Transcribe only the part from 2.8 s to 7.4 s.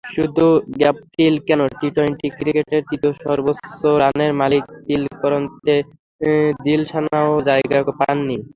তৃতীয় সর্বোচ্চ রানের মালিক তিলকরত্নে দিলশানও